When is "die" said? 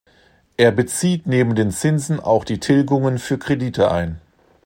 2.43-2.59